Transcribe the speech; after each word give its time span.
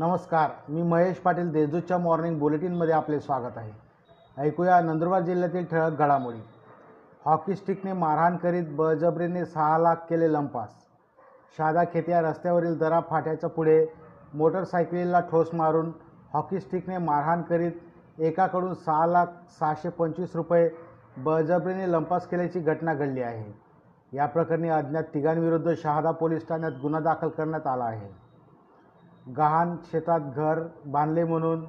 नमस्कार 0.00 0.50
मी 0.68 0.82
महेश 0.82 1.16
पाटील 1.16 1.50
देशदूतच्या 1.52 1.96
मॉर्निंग 1.98 2.38
बुलेटिनमध्ये 2.38 2.94
आपले 2.94 3.20
स्वागत 3.20 3.56
आहे. 3.56 3.72
ऐकूया 4.36 4.80
नंदुरबार 4.80 5.22
जिल्ह्यातील 5.22 5.64
ठळक 5.64 5.98
घडामोडी. 5.98 6.38
हॉकी 7.24 7.54
स्टिकने 7.54 7.92
मारहाण 7.92 8.36
करीत 8.36 8.64
बळजबरीने 8.70 9.44
सहा 9.44 9.78
लाख 9.78 9.96
केले 10.10 10.32
लंपास. 10.32 10.68
शादा 11.56 11.84
खेत्या 11.84 12.20
रस्त्यावरील 12.20 12.78
दरा 12.78 13.00
फाट्याच्या 13.00 13.50
पुढे 13.50 13.86
मोटरसायकलीला 14.34 15.20
ठोस 15.20 15.54
मारून 15.54 15.92
हॉकी 16.32 16.60
स्टिकने 16.60 16.98
मारहाण 16.98 17.42
करीत 17.42 17.72
एकाकडून 18.18 18.74
सहा 18.74 19.06
लाख 19.06 19.26
सहाशे 19.60 19.88
पंचवीस 19.88 20.36
रुपये 20.36 20.70
बळजबरीने 21.16 21.92
लंपास 21.92 22.26
केल्याची 22.26 22.60
घटना 22.60 22.94
घडली 22.94 23.22
आहे. 23.22 23.52
या 24.12 24.26
प्रकरणी 24.26 24.68
अज्ञात 24.68 25.04
तिघांविरुद्ध 25.14 25.74
शहादा 25.82 26.10
पोलीस 26.10 26.48
ठाण्यात 26.48 26.72
गुन्हा 26.82 27.00
दाखल 27.00 27.28
करण्यात 27.28 27.66
आला 27.66 27.84
आहे. 27.84 28.29
गहाण 29.26 29.76
शेतात 29.90 30.20
घर 30.36 30.62
बांधले 30.86 31.24
म्हणून 31.24 31.64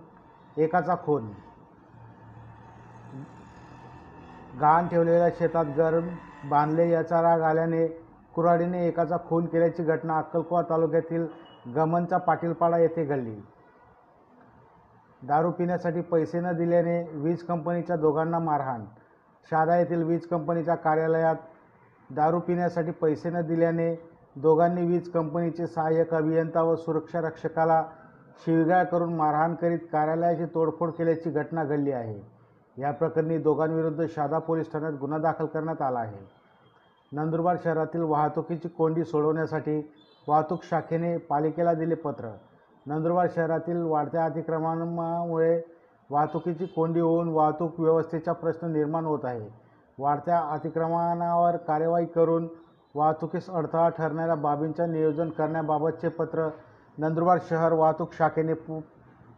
एकाचा 0.58 0.96
खून. 0.96 1.32
गहाण 4.62 4.88
ठेवलेल्या 4.88 5.30
शेतात 5.40 5.66
घर 5.66 6.00
बांधले 6.50 6.90
याचा 6.90 7.22
राग 7.22 7.42
आल्याने 7.42 7.88
कुऱ्हाडीने 8.36 8.88
एकाचा 8.88 9.18
खून 9.30 9.46
केल्याची 9.46 9.84
घटना 9.84 10.18
अक्कलकोवा 10.18 10.62
तालुक्यातील 10.70 11.26
गमनचा 11.76 12.18
पाटीलपाडा 12.18 12.78
येथे 12.78 13.06
घडली. 13.06 13.36
दारू 15.22 15.52
पिण्यासाठी 15.52 16.02
पैसे 16.02 16.40
न 16.40 16.52
दिल्याने 16.58 17.02
वीज 17.14 17.44
कंपनीच्या 17.44 17.96
दोघांना 17.96 18.40
मारहाण. 18.40 18.86
शहादा 19.52 19.78
येथील 19.78 20.04
वीज 20.04 20.26
कंपनीच्या 20.28 20.76
कार्यालयात 20.76 21.36
दारू 22.10 22.40
पिण्यासाठी 22.40 22.92
पैसे 22.92 23.30
न 23.30 23.42
दिल्याने 23.42 23.94
दोघांनी 24.36 24.82
वीज 24.82 25.10
कंपनीचे 25.10 25.68
सहाय्यक 25.68 26.14
अभियंता 26.14 26.62
व 26.62 26.76
सुरक्षा 26.76 27.22
रक्षकाला 27.22 27.84
शिवीगाळ 28.46 28.84
करून 28.84 29.14
मारहाण 29.14 29.56
करीत 29.56 29.80
कार्यालयाची 29.92 30.46
तोडफोड 30.46 30.90
केल्याची 30.90 31.30
घटना 31.30 31.64
घडली 31.64 31.92
आहे. 31.92 32.20
या 32.78 32.92
प्रकरणी 32.92 33.38
दोघांविरुद्ध 33.38 34.06
शहादा 34.16 34.40
पोलीस 34.40 34.72
ठाण्यात 34.72 34.94
गुन्हा 34.94 35.18
दाखल 35.20 35.46
करण्यात 35.46 35.82
आला 35.82 36.00
आहे. 36.00 36.26
नंदुरबार 37.12 37.58
शहरातील 37.64 38.02
वाहतुकीची 38.02 38.68
कोंडी 38.68 39.04
सोडवण्यासाठी 39.04 39.80
वाहतूक 40.28 40.64
शाखेने 40.64 41.18
पालिकेला 41.18 41.74
दिले 41.74 41.96
पत्र. 41.96 42.30
नंदुरबार 42.86 43.28
शहरातील 43.36 43.82
वाढत्या 43.82 44.26
अतिक्रमणामुळे 44.26 45.62
वाहतुकीची 46.10 46.66
कोंडी 46.66 47.00
होऊन 47.00 47.30
वाहतूक 47.30 47.80
व्यवस्थेचा 47.80 48.34
प्रश्न 48.34 48.68
निर्माण 48.68 49.06
होत 49.06 49.20
आहे. 49.24 49.50
वाढत्या 50.00 50.40
अतिक्रमणावर 50.40 51.58
कार्यवाही 51.58 52.06
करून 52.06 52.48
वाहतुकीस 52.96 53.50
अडथळा 53.50 53.88
ठरणाऱ्या 53.90 54.36
बाबींचा 54.36 54.86
नियोजन 54.86 55.30
करण्याबाबतचे 55.30 56.10
पत्र 56.10 56.48
नंदुरबार 56.98 57.38
शहर 57.50 57.74
वाहतूक 57.74 58.14
शाखेने 58.14 58.54
पो 58.54 58.80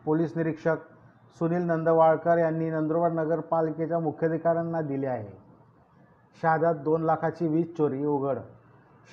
पोलीस 0.05 0.35
निरीक्षक 0.37 0.77
सुनील 1.39 1.63
नंदवाळकर 1.65 2.37
यांनी 2.37 2.69
नंदुरबार 2.69 3.11
नगरपालिकेच्या 3.11 3.99
मुख्याधिकाऱ्यांना 3.99 4.81
दिले 4.81 5.07
आहे. 5.07 5.29
शहादात 6.41 6.75
दोन 6.83 7.03
लाखाची 7.03 7.47
वीज 7.47 7.75
चोरी 7.77 8.03
उघड. 8.05 8.37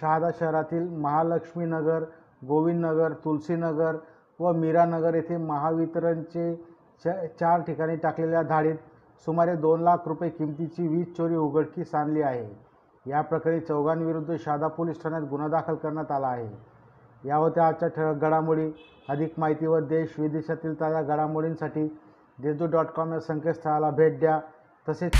शहादा 0.00 0.30
शहरातील 0.40 0.88
महालक्ष्मीनगर 1.00 2.04
गोविंदनगर 2.48 3.12
तुलसीनगर 3.24 3.96
व 4.40 4.52
मीरानगर 4.52 5.14
येथे 5.14 5.36
महावितरणचे 5.36 6.54
च 7.04 7.08
चार 7.40 7.60
ठिकाणी 7.60 7.96
टाकलेल्या 7.96 8.42
धाडीत 8.42 8.76
सुमारे 9.26 9.54
दोन 9.56 9.80
लाख 9.80 10.08
रुपये 10.08 10.28
किमतीची 10.30 10.86
वीज 10.88 11.12
चोरी 11.16 11.36
उघडकीस 11.36 11.94
आणली 11.94 12.22
आहे. 12.22 12.69
या 13.06 13.20
प्रकरणी 13.20 13.60
चौघांविरुद्ध 13.60 14.36
शहादा 14.36 14.68
पोलीस 14.68 15.02
ठाण्यात 15.02 15.22
गुन्हा 15.22 15.48
दाखल 15.48 15.74
करण्यात 15.74 16.10
आला 16.12 16.26
आहे. 16.26 16.48
या 17.24 17.36
होत्या 17.36 17.66
आजच्या 17.66 17.88
ठळक 17.88 18.16
घडामोडी 18.16 18.70
अधिक 19.08 19.34
माहिती 19.38 19.66
व 19.66 19.78
देश 19.78 20.14
विदेशातील 20.18 20.80
ताज्या 20.80 21.02
घडामोडींसाठी 21.02 21.86
देशदूत 22.38 22.68
डॉट 22.68 22.86
कॉम 22.86 23.12
या 23.12 23.20
संकेतस्थळाला 23.20 23.90
भेट 23.90 24.18
द्या. 24.20 24.40
तसेच 24.88 25.12